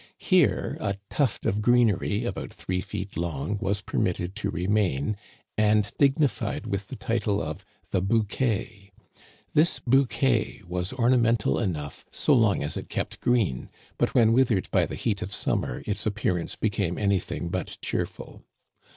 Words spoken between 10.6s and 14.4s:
was ornamental enough so long as it kept green, but when